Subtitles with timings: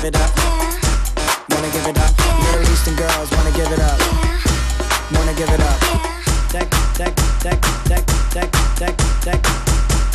[0.00, 0.32] give it up?
[0.34, 1.44] Yeah.
[1.50, 2.12] Wanna give it up?
[2.16, 2.56] Yeah.
[2.56, 4.00] Middle Eastern girls wanna give it up.
[4.00, 5.18] Yeah.
[5.18, 5.78] Wanna give it up?
[6.56, 7.12] That, that,
[7.44, 8.48] that, that, that,
[8.80, 9.42] that, that,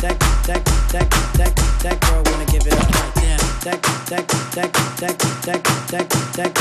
[0.02, 1.06] that, that, that,
[1.38, 3.38] that, that girl wanna give it up right there.
[3.62, 3.78] That,
[4.10, 4.26] that,
[4.56, 5.14] that, that,
[5.46, 5.62] that,
[5.94, 6.54] that, that,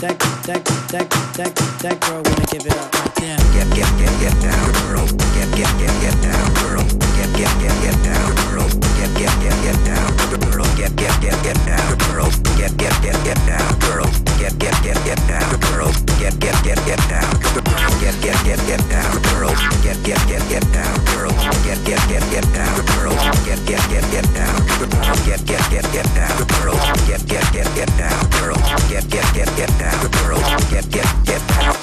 [0.00, 0.18] that,
[0.52, 1.10] that,
[1.40, 3.10] that, that, girl wanna give it up right.
[3.56, 5.06] Get, get, get, get down, girl.
[5.32, 6.84] Get, get, get, get down, girl.
[7.16, 8.68] Get, get, get, get down, girl.
[9.00, 10.16] Get, get, get, get down,
[10.50, 10.66] girl.
[10.76, 14.18] Get, get, get, get down, girl get get get get down, girls.
[14.38, 15.96] Get get get get down, girls.
[16.20, 17.80] Get get get get down, girls.
[18.00, 19.60] Get get get get down, girls.
[19.80, 21.40] Get get get get down, girls.
[21.64, 23.22] Get get get get down, girls.
[23.46, 25.20] Get get get get down, girls.
[25.24, 26.84] Get get get get down, girls.
[27.08, 28.60] Get get get get down, girls.
[28.90, 30.48] Get get get get down, girls.
[30.70, 31.79] Get get get down.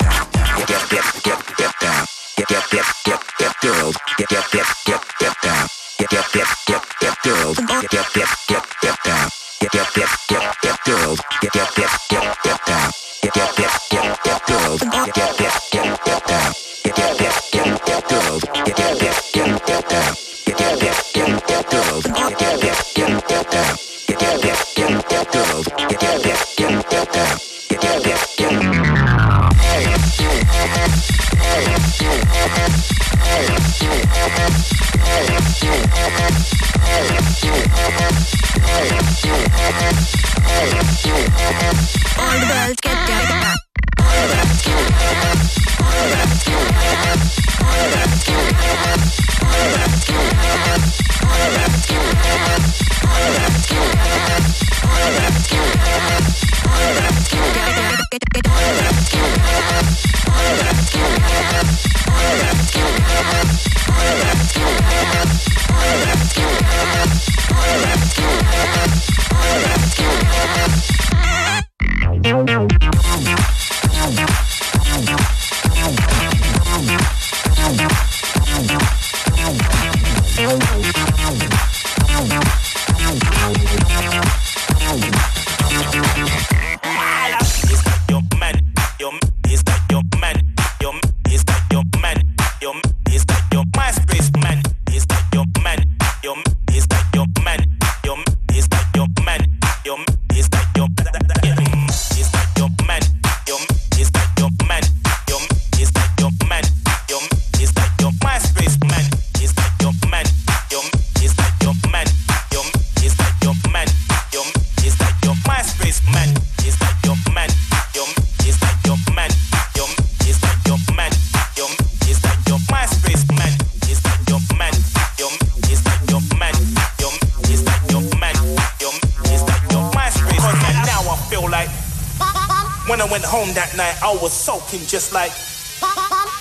[134.67, 135.31] Soaking just like.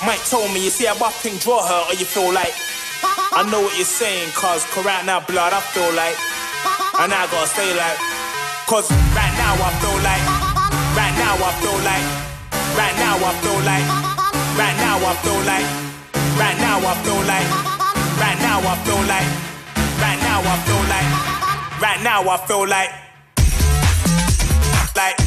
[0.05, 2.55] Mike told me, you see a bopping draw her, or you feel like.
[3.33, 6.17] I know what you're saying, cause, cause right now, blood, I feel like.
[6.99, 7.99] And I gotta stay like.
[8.67, 10.25] Cause right now, I feel like.
[10.97, 12.07] Right now, I feel like.
[12.75, 13.87] Right now, I feel like.
[14.57, 15.67] Right now, I feel like.
[16.37, 17.49] Right now, I feel like.
[18.17, 19.29] Right now, I feel like.
[20.01, 21.11] Right now, I feel like.
[21.81, 22.67] Right now, I feel.
[22.67, 22.91] Like.
[24.97, 25.26] Like.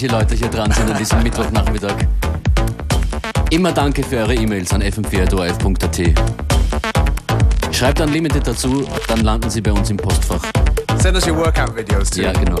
[0.00, 2.06] Sportliche Leute hier dran sind an diesem Mittwochnachmittag.
[3.50, 6.14] Immer danke für eure E-Mails an fm4.at.
[7.74, 10.42] Schreibt Unlimited dazu, dann landen sie bei uns im Postfach.
[10.98, 12.22] Send us your workout videos too.
[12.22, 12.60] Ja, genau.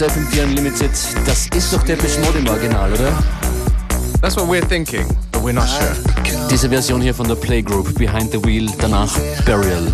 [0.00, 0.90] FM4 Unlimited,
[1.26, 3.12] das ist doch der Mode im Original, oder?
[4.22, 5.94] That's what we're thinking, but we're not sure.
[6.50, 9.92] Diese Version hier von der Playgroup, Behind the Wheel, danach Burial.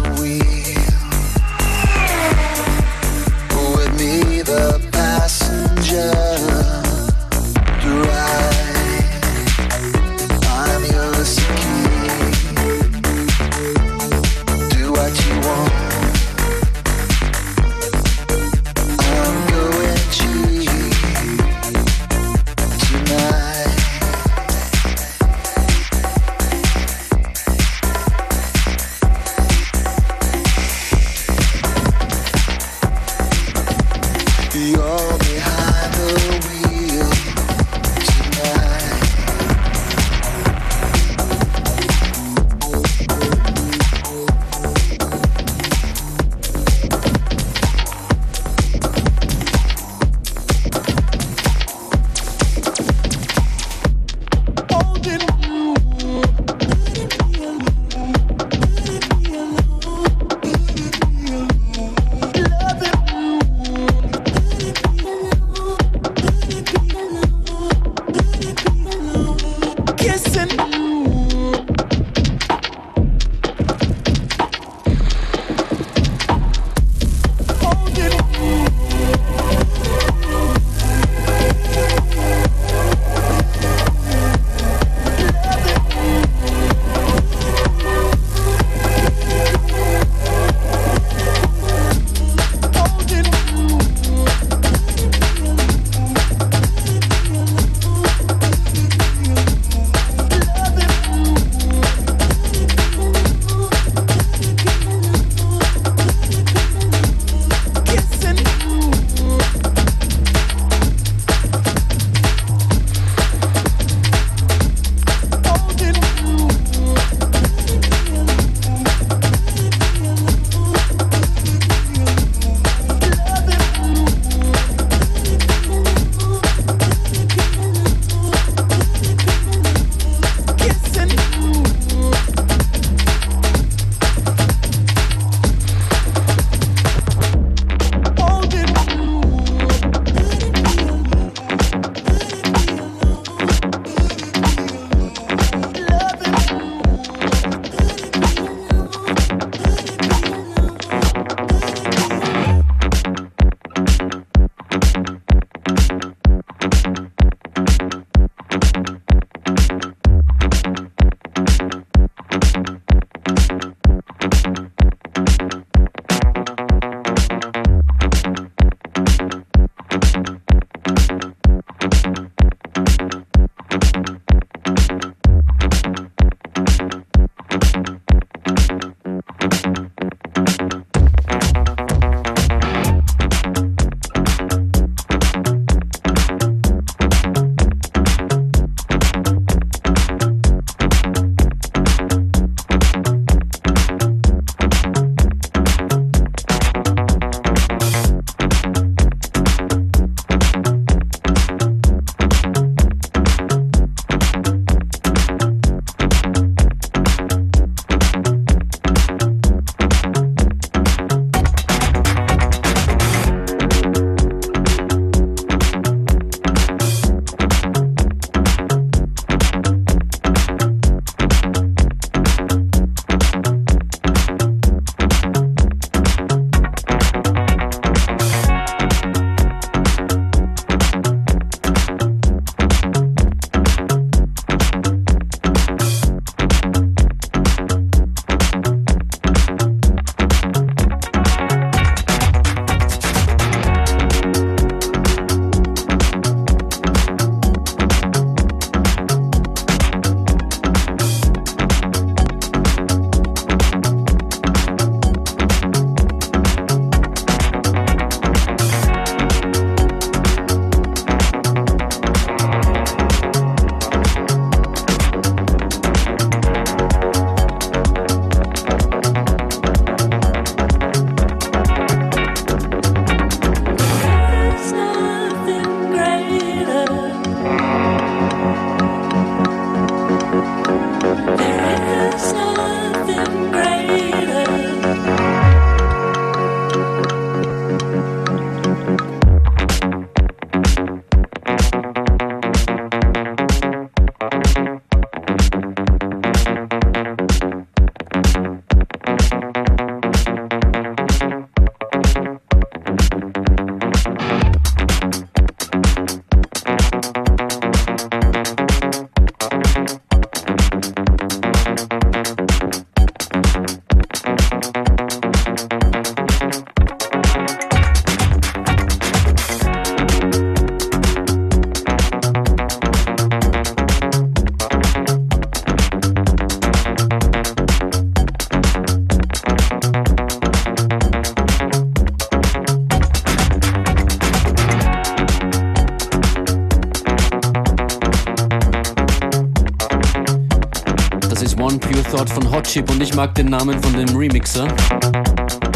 [343.19, 344.69] Mag den Namen von dem Remixer.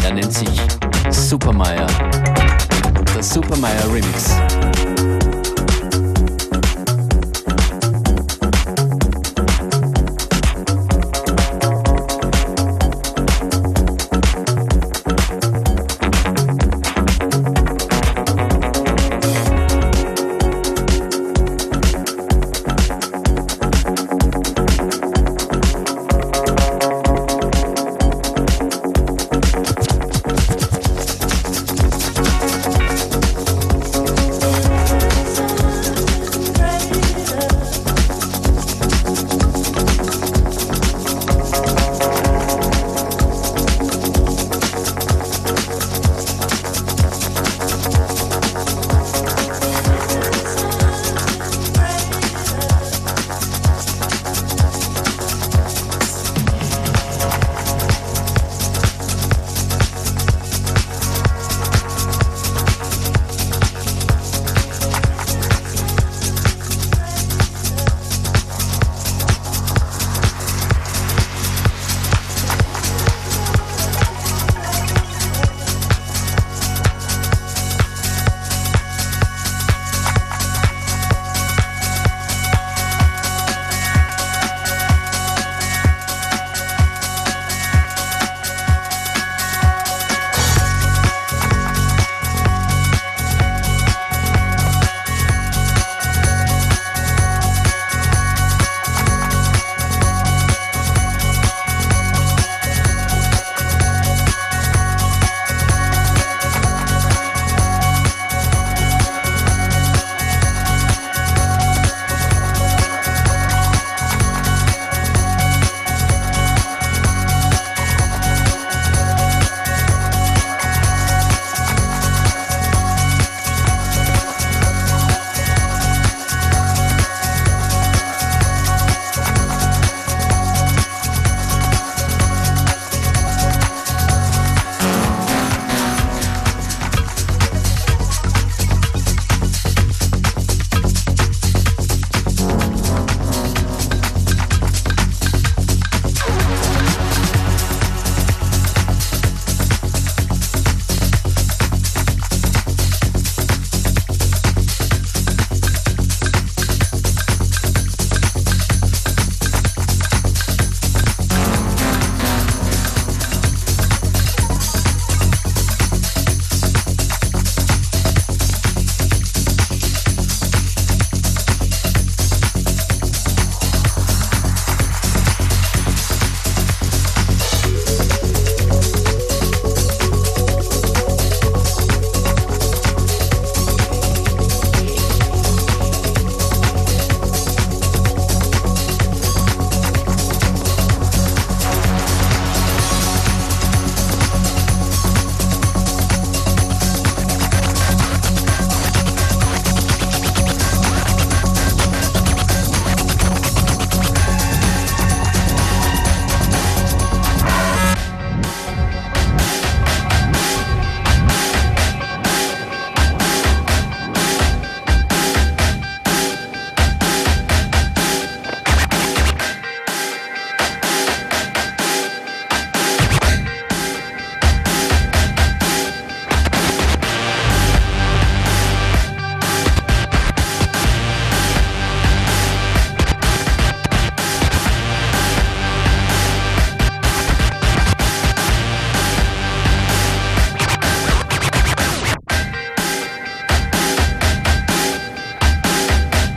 [0.05, 0.61] Er nennt sich
[1.09, 1.87] Supermeyer.
[3.13, 4.37] Der Supermeyer Remix.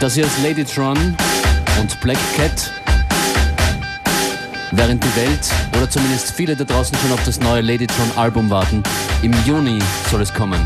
[0.07, 0.96] Das hier ist Ladytron
[1.80, 2.72] und Black Cat.
[4.70, 8.84] Während die Welt oder zumindest viele da draußen schon auf das neue Ladytron Album warten,
[9.22, 10.64] im Juni soll es kommen.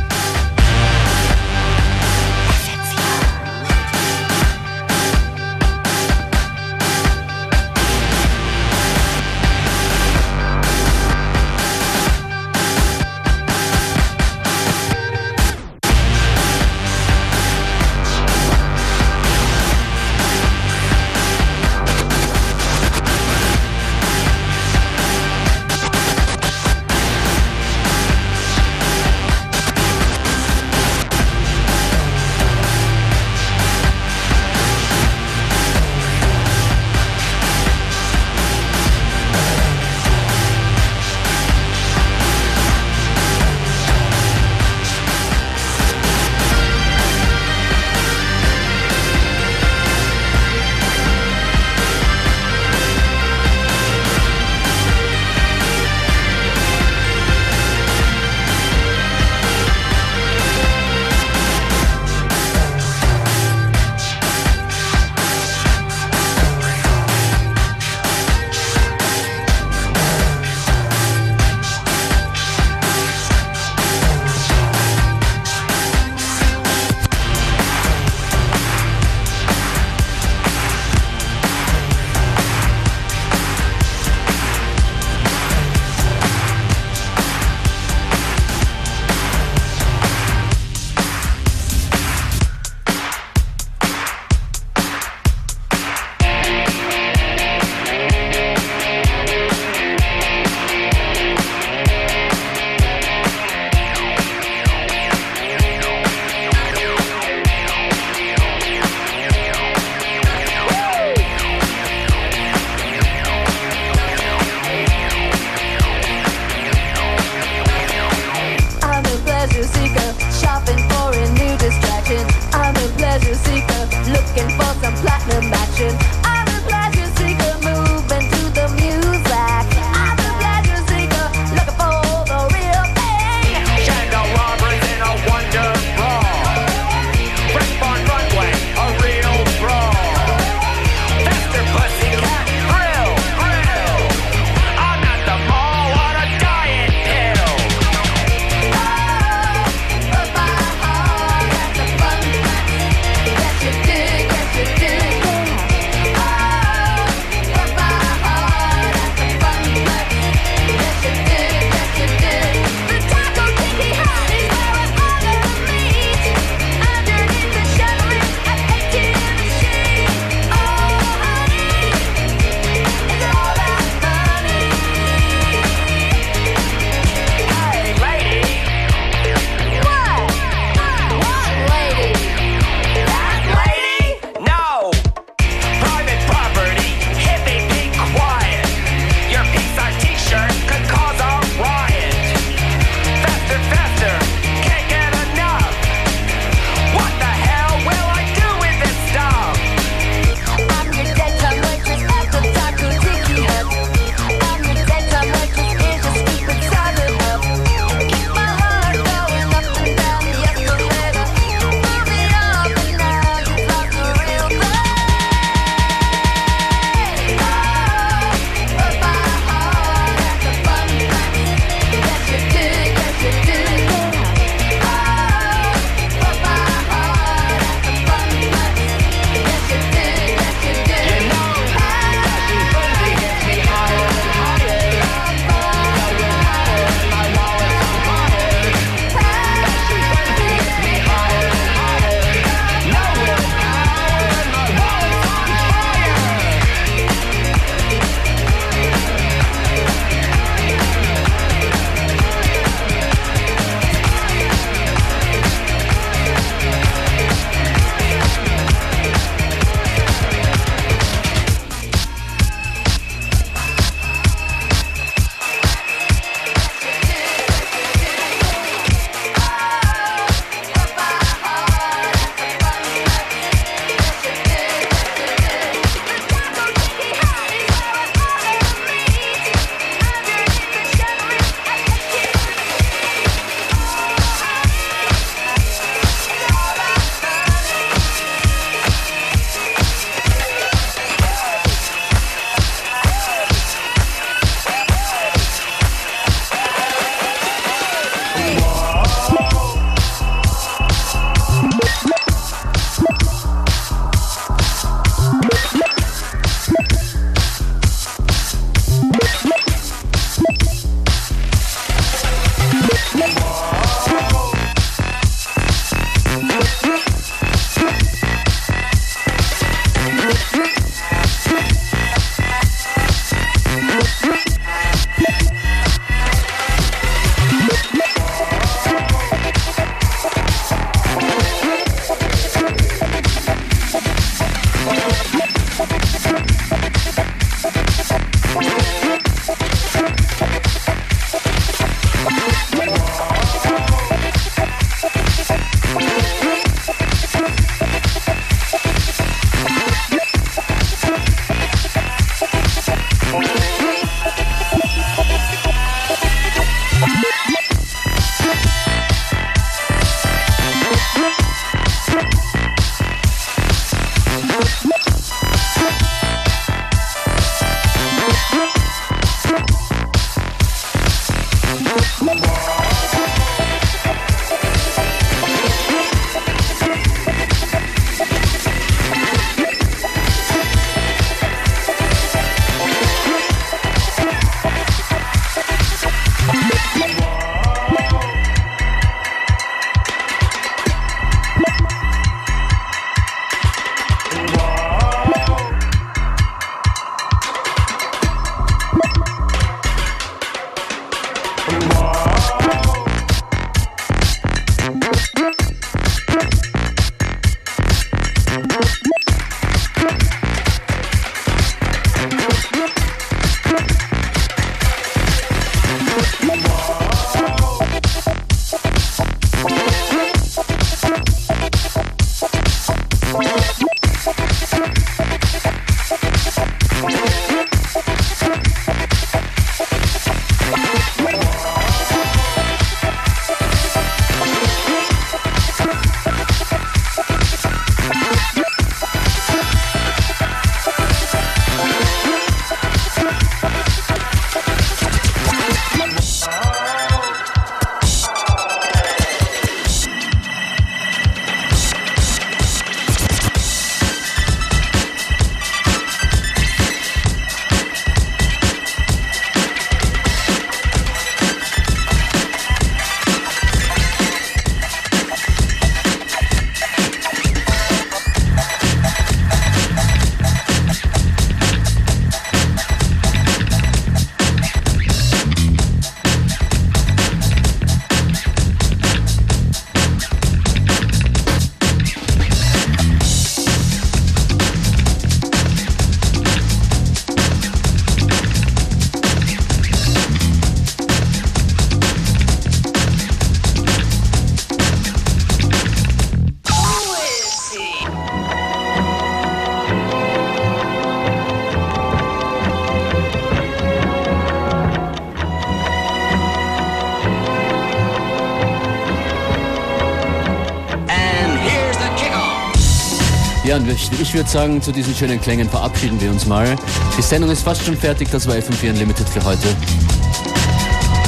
[514.20, 516.76] Und ich, würde sagen, zu diesen schönen Klängen verabschieden wir uns mal.
[517.16, 519.74] Die Sendung ist fast schon fertig, das war FM4 Unlimited für heute.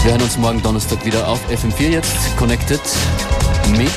[0.03, 2.80] Wir hören uns morgen Donnerstag wieder auf FM4 jetzt, connected
[3.70, 3.90] mit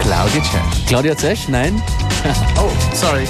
[0.00, 0.86] Claudia Cesh.
[0.86, 1.80] Claudia Zesch, nein?
[2.58, 3.26] Oh, sorry.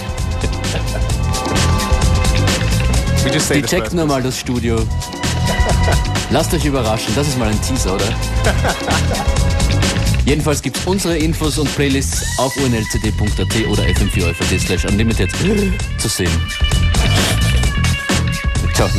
[3.54, 4.78] Die checkt nur mal das Studio.
[6.30, 8.06] Lasst euch überraschen, das ist mal ein Teaser, oder?
[10.28, 15.30] Jedenfalls gibt es unsere Infos und Playlists auf unlcd.at oder fm4 slash unlimited
[15.96, 16.30] zu sehen.
[18.74, 18.90] Ciao.